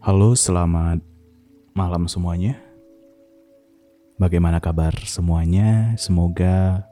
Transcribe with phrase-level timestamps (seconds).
[0.00, 1.04] Halo, selamat
[1.76, 2.56] malam semuanya.
[4.16, 5.92] Bagaimana kabar semuanya?
[6.00, 6.88] Semoga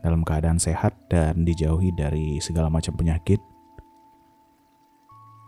[0.00, 3.36] dalam keadaan sehat dan dijauhi dari segala macam penyakit.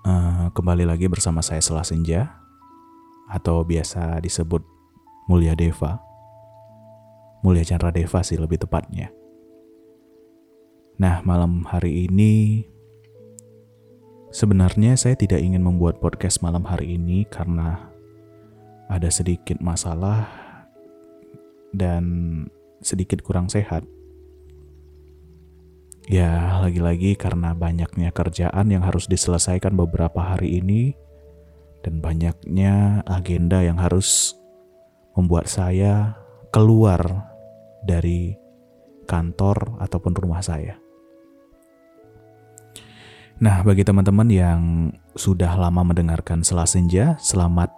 [0.04, 2.28] Uh, kembali lagi bersama saya Selah Senja,
[3.32, 4.60] atau biasa disebut
[5.32, 6.04] Mulia Deva.
[7.40, 9.08] Mulia Chandra Deva sih lebih tepatnya.
[11.00, 12.68] Nah, malam hari ini
[14.28, 17.88] Sebenarnya saya tidak ingin membuat podcast malam hari ini karena
[18.92, 20.28] ada sedikit masalah
[21.72, 22.44] dan
[22.84, 23.88] sedikit kurang sehat.
[26.08, 30.92] Ya, lagi-lagi karena banyaknya kerjaan yang harus diselesaikan beberapa hari ini
[31.80, 34.36] dan banyaknya agenda yang harus
[35.16, 36.16] membuat saya
[36.52, 37.00] keluar
[37.84, 38.36] dari
[39.08, 40.76] kantor ataupun rumah saya.
[43.38, 44.62] Nah, bagi teman-teman yang
[45.14, 47.70] sudah lama mendengarkan Selasenja, selamat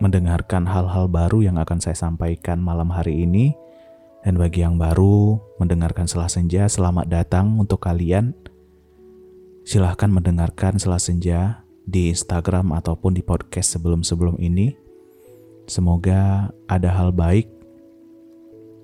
[0.00, 3.52] mendengarkan hal-hal baru yang akan saya sampaikan malam hari ini.
[4.24, 8.32] Dan bagi yang baru mendengarkan Selasenja, selamat datang untuk kalian.
[9.68, 14.72] Silahkan mendengarkan Selasenja di Instagram ataupun di podcast sebelum-sebelum ini.
[15.68, 17.44] Semoga ada hal baik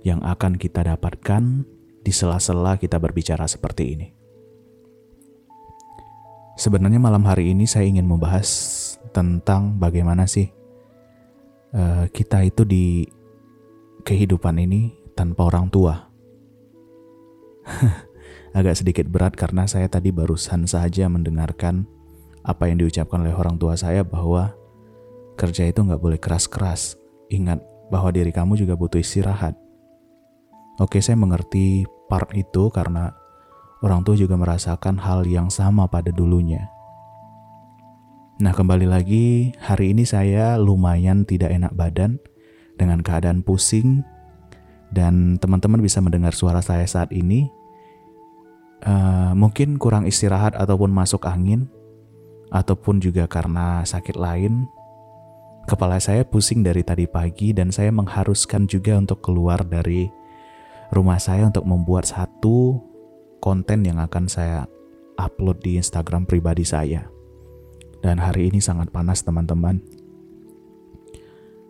[0.05, 1.64] yang akan kita dapatkan
[2.05, 4.23] di sela-sela kita berbicara seperti ini.
[6.55, 8.47] Sebenarnya malam hari ini saya ingin membahas
[9.10, 10.55] tentang bagaimana sih
[11.74, 13.10] uh, kita itu di
[14.06, 15.98] kehidupan ini tanpa orang tua.
[18.58, 21.91] Agak sedikit berat karena saya tadi barusan saja mendengarkan
[22.47, 24.55] apa yang diucapkan oleh orang tua saya bahwa
[25.34, 26.94] kerja itu nggak boleh keras-keras.
[27.34, 27.58] Ingat
[27.91, 29.58] bahwa diri kamu juga butuh istirahat.
[30.78, 33.10] Oke, saya mengerti part itu karena
[33.84, 36.72] orang tua juga merasakan hal yang sama pada dulunya.
[38.41, 42.16] Nah, kembali lagi, hari ini saya lumayan tidak enak badan
[42.80, 44.00] dengan keadaan pusing
[44.91, 47.53] dan teman-teman bisa mendengar suara saya saat ini.
[48.84, 51.69] Uh, mungkin kurang istirahat ataupun masuk angin,
[52.50, 54.64] ataupun juga karena sakit lain.
[55.64, 60.09] Kepala saya pusing dari tadi pagi dan saya mengharuskan juga untuk keluar dari
[60.92, 62.76] rumah saya untuk membuat satu
[63.44, 64.65] konten yang akan saya
[65.21, 67.12] upload di Instagram pribadi saya.
[68.00, 69.84] Dan hari ini sangat panas teman-teman.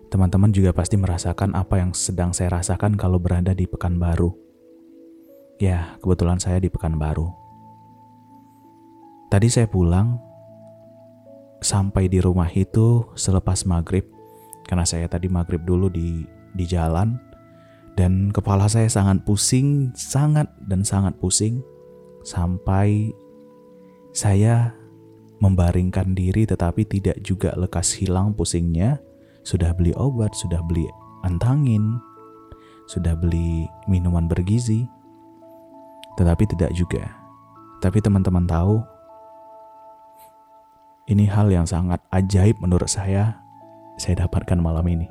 [0.07, 4.31] Teman-teman juga pasti merasakan apa yang sedang saya rasakan kalau berada di Pekanbaru.
[5.59, 7.27] Ya, kebetulan saya di Pekanbaru.
[9.27, 10.23] Tadi saya pulang,
[11.59, 14.07] sampai di rumah itu selepas maghrib,
[14.71, 16.23] karena saya tadi maghrib dulu di
[16.55, 17.19] di jalan,
[17.95, 21.63] dan kepala saya sangat pusing, sangat dan sangat pusing
[22.27, 23.15] sampai
[24.11, 24.75] saya
[25.39, 28.99] membaringkan diri tetapi tidak juga lekas hilang pusingnya.
[29.45, 30.89] Sudah beli obat, sudah beli
[31.21, 32.01] antangin,
[32.89, 34.89] sudah beli minuman bergizi.
[36.17, 37.05] Tetapi tidak juga.
[37.85, 38.81] Tapi teman-teman tahu
[41.13, 43.45] ini hal yang sangat ajaib menurut saya
[44.01, 45.07] saya dapatkan malam ini.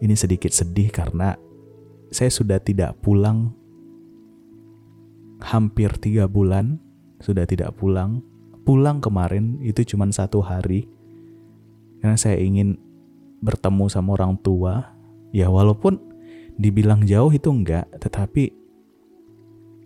[0.00, 1.36] Ini sedikit sedih karena
[2.08, 3.52] saya sudah tidak pulang
[5.40, 6.80] hampir tiga bulan
[7.20, 8.24] sudah tidak pulang.
[8.64, 10.88] Pulang kemarin itu cuma satu hari
[12.00, 12.80] karena saya ingin
[13.40, 14.96] bertemu sama orang tua.
[15.30, 16.00] Ya walaupun
[16.58, 18.50] dibilang jauh itu enggak, tetapi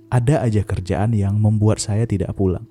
[0.09, 2.65] ada aja kerjaan yang membuat saya tidak pulang.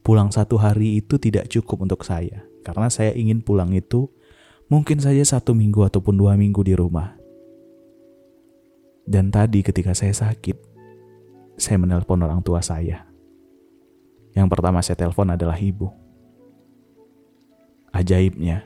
[0.00, 4.08] Pulang satu hari itu tidak cukup untuk saya karena saya ingin pulang itu
[4.70, 7.18] mungkin saja satu minggu ataupun dua minggu di rumah.
[9.02, 10.54] Dan tadi ketika saya sakit,
[11.58, 13.10] saya menelpon orang tua saya.
[14.30, 15.90] Yang pertama saya telepon adalah ibu.
[17.90, 18.62] Ajaibnya,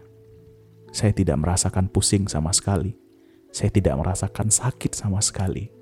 [0.93, 2.93] saya tidak merasakan pusing sama sekali.
[3.49, 5.73] Saya tidak merasakan sakit sama sekali.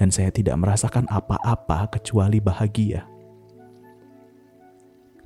[0.00, 3.04] Dan saya tidak merasakan apa-apa kecuali bahagia.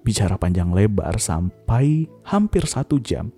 [0.03, 3.31] Bicara panjang lebar sampai hampir satu jam,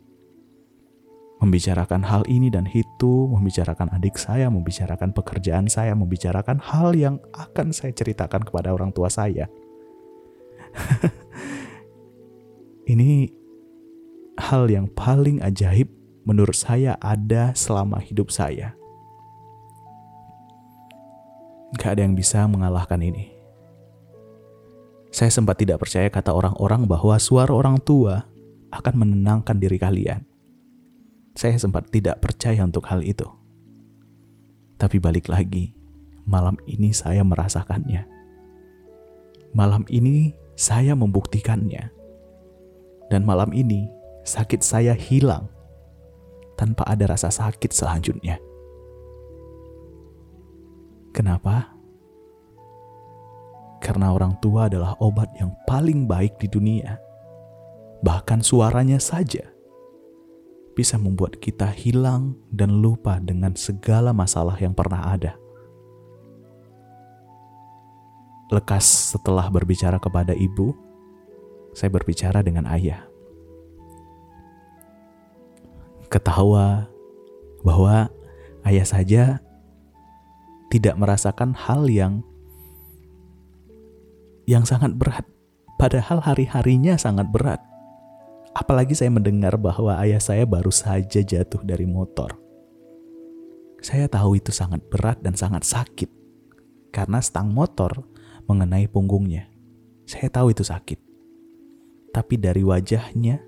[1.41, 7.73] membicarakan hal ini dan itu, membicarakan adik saya, membicarakan pekerjaan saya, membicarakan hal yang akan
[7.73, 9.49] saya ceritakan kepada orang tua saya.
[12.93, 13.33] ini
[14.37, 15.89] hal yang paling ajaib
[16.29, 18.77] menurut saya ada selama hidup saya.
[21.81, 23.33] Gak ada yang bisa mengalahkan ini.
[25.11, 28.29] Saya sempat tidak percaya kata orang-orang bahwa suara orang tua
[28.71, 30.30] akan menenangkan diri kalian.
[31.41, 33.25] Saya sempat tidak percaya untuk hal itu.
[34.77, 35.73] Tapi balik lagi,
[36.29, 38.05] malam ini saya merasakannya.
[39.57, 41.89] Malam ini saya membuktikannya.
[43.09, 43.89] Dan malam ini
[44.21, 45.49] sakit saya hilang
[46.61, 48.37] tanpa ada rasa sakit selanjutnya.
[51.17, 51.73] Kenapa?
[53.81, 57.01] Karena orang tua adalah obat yang paling baik di dunia.
[58.05, 59.49] Bahkan suaranya saja
[60.81, 65.37] bisa membuat kita hilang dan lupa dengan segala masalah yang pernah ada.
[68.49, 70.73] Lekas setelah berbicara kepada ibu,
[71.77, 73.05] saya berbicara dengan ayah.
[76.09, 76.88] Ketawa
[77.61, 78.09] bahwa
[78.65, 79.25] ayah saja
[80.73, 82.25] tidak merasakan hal yang
[84.49, 85.29] yang sangat berat.
[85.76, 87.70] Padahal hari-harinya sangat berat.
[88.50, 92.35] Apalagi saya mendengar bahwa ayah saya baru saja jatuh dari motor.
[93.81, 96.11] Saya tahu itu sangat berat dan sangat sakit.
[96.91, 98.05] Karena stang motor
[98.50, 99.47] mengenai punggungnya.
[100.05, 100.99] Saya tahu itu sakit.
[102.11, 103.38] Tapi dari wajahnya,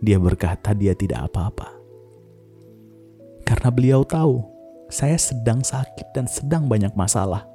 [0.00, 1.68] dia berkata dia tidak apa-apa.
[3.44, 4.40] Karena beliau tahu
[4.88, 7.50] saya sedang sakit dan sedang banyak masalah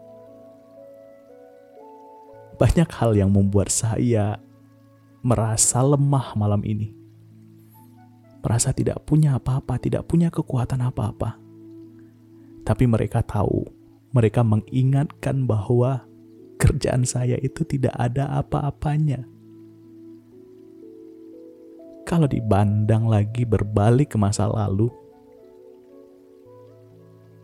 [2.55, 4.39] banyak hal yang membuat saya
[5.25, 6.93] merasa lemah malam ini.
[8.45, 11.41] Merasa tidak punya apa-apa, tidak punya kekuatan apa-apa.
[12.61, 13.65] Tapi mereka tahu,
[14.13, 16.05] mereka mengingatkan bahwa
[16.61, 19.25] kerjaan saya itu tidak ada apa-apanya.
[22.05, 24.93] Kalau dibandang lagi berbalik ke masa lalu,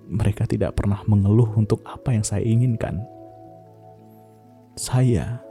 [0.06, 3.02] mereka tidak pernah mengeluh untuk apa yang saya inginkan
[4.76, 5.44] saya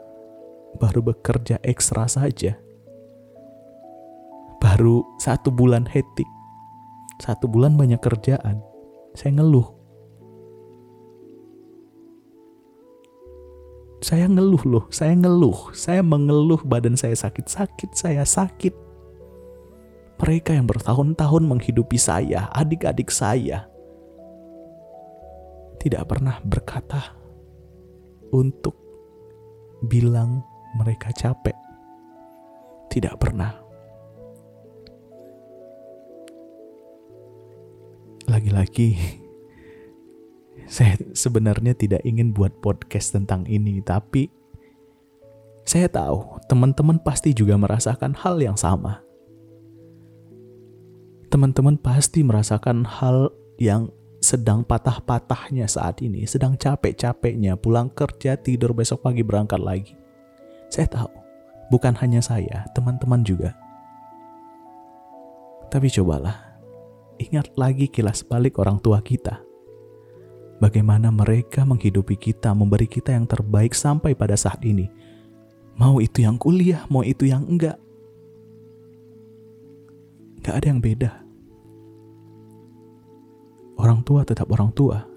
[0.79, 2.55] baru bekerja ekstra saja.
[4.61, 6.29] Baru satu bulan hetik.
[7.19, 8.61] Satu bulan banyak kerjaan.
[9.17, 9.81] Saya ngeluh.
[14.01, 15.77] Saya ngeluh loh, saya ngeluh.
[15.77, 18.73] Saya mengeluh badan saya sakit-sakit, saya sakit.
[20.21, 23.69] Mereka yang bertahun-tahun menghidupi saya, adik-adik saya,
[25.81, 27.17] tidak pernah berkata
[28.37, 28.77] untuk
[29.89, 30.45] bilang
[30.75, 31.57] mereka capek.
[32.91, 33.55] Tidak pernah.
[38.31, 38.95] Lagi-lagi,
[40.71, 44.31] saya sebenarnya tidak ingin buat podcast tentang ini, tapi
[45.67, 49.03] saya tahu teman-teman pasti juga merasakan hal yang sama.
[51.31, 53.31] Teman-teman pasti merasakan hal
[53.63, 53.87] yang
[54.19, 60.00] sedang patah-patahnya saat ini, sedang capek-capeknya pulang kerja, tidur besok pagi berangkat lagi.
[60.71, 61.11] Saya tahu,
[61.69, 63.53] bukan hanya saya, teman-teman juga.
[65.71, 66.57] Tapi cobalah,
[67.19, 69.43] ingat lagi kilas balik orang tua kita.
[70.63, 74.87] Bagaimana mereka menghidupi kita, memberi kita yang terbaik sampai pada saat ini.
[75.75, 77.81] Mau itu yang kuliah, mau itu yang enggak.
[80.41, 81.31] Gak ada yang beda
[83.81, 85.10] orang tua tetap orang tua.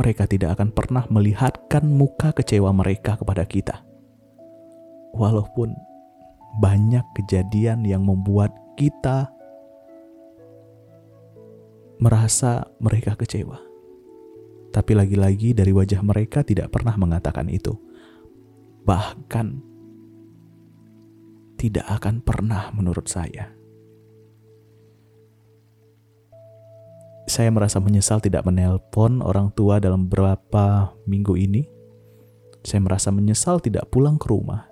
[0.00, 3.84] Mereka tidak akan pernah melihatkan muka kecewa mereka kepada kita.
[5.12, 5.76] Walaupun
[6.56, 8.50] banyak kejadian yang membuat
[8.80, 9.28] kita
[12.00, 13.60] merasa mereka kecewa.
[14.72, 17.76] Tapi lagi-lagi dari wajah mereka tidak pernah mengatakan itu.
[18.88, 19.46] Bahkan
[21.60, 23.59] tidak akan pernah menurut saya.
[27.30, 31.62] Saya merasa menyesal tidak menelpon orang tua dalam beberapa minggu ini.
[32.66, 34.66] Saya merasa menyesal tidak pulang ke rumah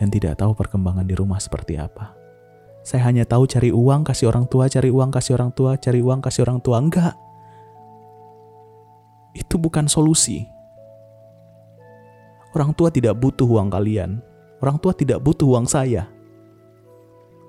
[0.00, 2.16] dan tidak tahu perkembangan di rumah seperti apa.
[2.82, 6.18] Saya hanya tahu cari uang, kasih orang tua, cari uang, kasih orang tua, cari uang,
[6.18, 6.76] kasih orang tua.
[6.82, 7.14] Enggak.
[9.36, 10.42] Itu bukan solusi.
[12.56, 14.18] Orang tua tidak butuh uang kalian.
[14.58, 16.10] Orang tua tidak butuh uang saya.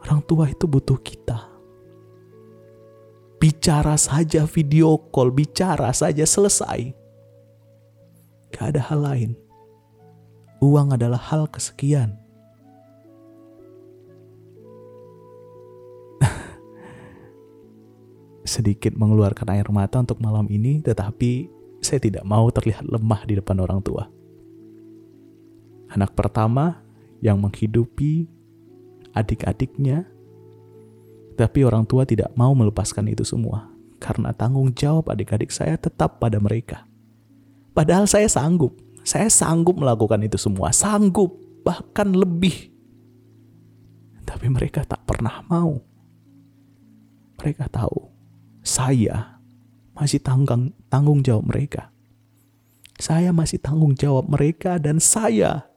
[0.06, 1.53] Orang tua itu butuh kita.
[3.44, 6.96] Bicara saja video call, bicara saja selesai.
[8.56, 9.36] Gak ada hal lain.
[10.64, 12.16] Uang adalah hal kesekian.
[18.48, 21.52] Sedikit mengeluarkan air mata untuk malam ini, tetapi
[21.84, 24.08] saya tidak mau terlihat lemah di depan orang tua.
[25.92, 26.80] Anak pertama
[27.20, 28.24] yang menghidupi
[29.12, 30.13] adik-adiknya
[31.34, 33.74] tapi orang tua tidak mau melepaskan itu semua
[34.04, 36.84] karena tanggung jawab adik-adik saya tetap pada mereka.
[37.72, 38.76] Padahal saya sanggup,
[39.08, 42.70] saya sanggup melakukan itu semua, sanggup bahkan lebih.
[44.28, 45.80] Tapi mereka tak pernah mau.
[47.40, 48.12] Mereka tahu
[48.64, 49.40] saya
[49.96, 51.92] masih tanggung tanggung jawab mereka.
[53.00, 55.68] Saya masih tanggung jawab mereka dan saya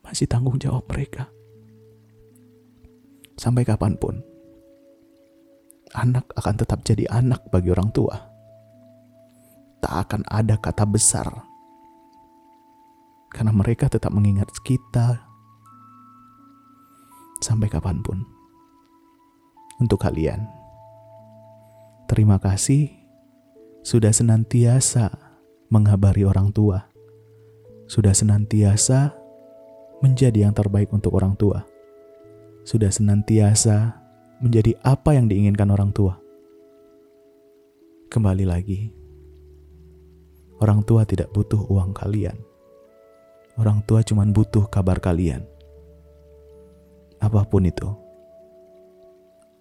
[0.00, 1.28] masih tanggung jawab mereka.
[3.38, 4.18] Sampai kapan pun,
[5.94, 8.16] anak akan tetap jadi anak bagi orang tua.
[9.78, 11.28] Tak akan ada kata besar.
[13.28, 15.22] Karena mereka tetap mengingat kita
[17.44, 18.24] sampai kapan pun.
[19.78, 20.42] Untuk kalian,
[22.10, 22.90] terima kasih
[23.86, 25.14] sudah senantiasa
[25.70, 26.90] menghabari orang tua.
[27.86, 29.14] Sudah senantiasa
[30.02, 31.62] menjadi yang terbaik untuk orang tua.
[32.66, 34.07] Sudah senantiasa
[34.38, 36.18] menjadi apa yang diinginkan orang tua.
[38.08, 38.88] Kembali lagi,
[40.62, 42.38] orang tua tidak butuh uang kalian.
[43.58, 45.42] Orang tua cuma butuh kabar kalian
[47.18, 47.88] apa pun itu.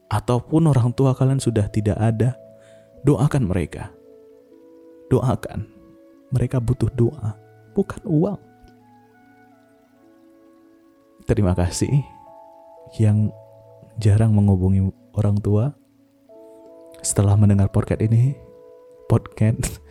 [0.07, 2.37] Ataupun orang tua kalian sudah tidak ada,
[3.03, 3.91] doakan mereka.
[5.11, 5.67] Doakan.
[6.31, 7.35] Mereka butuh doa,
[7.75, 8.39] bukan uang.
[11.27, 11.91] Terima kasih
[12.99, 13.31] yang
[13.97, 14.85] jarang menghubungi
[15.17, 15.73] orang tua.
[17.01, 18.33] Setelah mendengar podcast ini,
[19.05, 19.81] podcast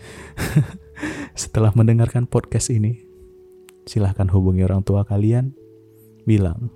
[1.43, 3.07] setelah mendengarkan podcast ini,
[3.87, 5.55] silahkan hubungi orang tua kalian,
[6.27, 6.71] bilang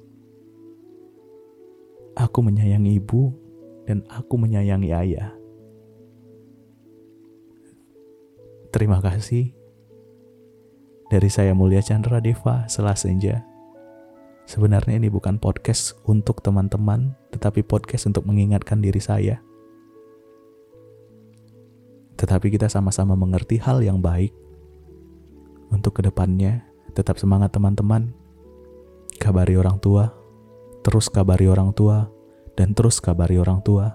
[2.19, 3.33] Aku menyayangi ibu
[3.87, 5.33] dan aku menyayangi ayah.
[8.71, 9.51] Terima kasih.
[11.11, 13.50] Dari saya Mulia Chandra Deva, Selasenja.
[14.51, 19.39] Sebenarnya ini bukan podcast untuk teman-teman, tetapi podcast untuk mengingatkan diri saya.
[22.19, 24.35] Tetapi kita sama-sama mengerti hal yang baik.
[25.71, 26.67] Untuk ke depannya,
[26.99, 28.11] tetap semangat teman-teman.
[29.23, 30.11] Kabari orang tua,
[30.83, 32.11] terus kabari orang tua,
[32.59, 33.95] dan terus kabari orang tua.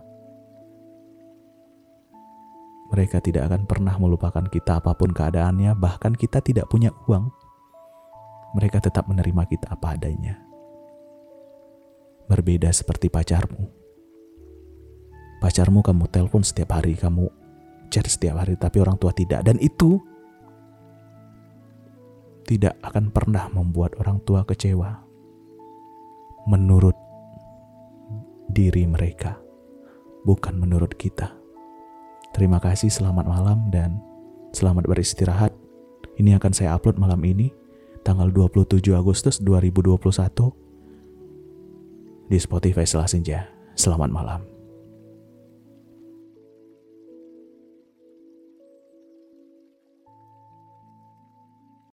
[2.96, 7.28] Mereka tidak akan pernah melupakan kita apa pun keadaannya, bahkan kita tidak punya uang.
[8.56, 10.40] Mereka tetap menerima kita apa adanya.
[12.32, 13.68] Berbeda seperti pacarmu.
[15.44, 17.28] Pacarmu kamu telepon setiap hari, kamu
[17.92, 19.44] chat setiap hari, tapi orang tua tidak.
[19.44, 20.00] Dan itu
[22.48, 25.04] tidak akan pernah membuat orang tua kecewa
[26.48, 26.96] menurut
[28.54, 29.36] diri mereka,
[30.24, 31.34] bukan menurut kita.
[32.32, 33.98] Terima kasih, selamat malam, dan
[34.54, 35.52] selamat beristirahat.
[36.16, 37.50] Ini akan saya upload malam ini,
[38.06, 43.50] tanggal 27 Agustus 2021 di Spotify Selasinja.
[43.74, 44.55] Selamat malam.